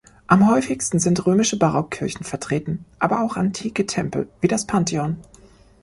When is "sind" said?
0.99-1.19